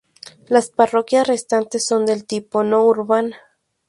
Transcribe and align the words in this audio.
Las 0.47 0.71
parroquias 0.71 1.27
restantes 1.27 1.85
son 1.85 2.07
del 2.07 2.25
tipo 2.25 2.63
no 2.63 2.85
urbana. 2.87 3.37